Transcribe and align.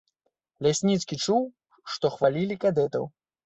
Лясніцкі 0.67 1.19
чуў, 1.27 1.47
што 1.97 2.15
хвалілі 2.19 2.61
кадэтаў. 2.69 3.03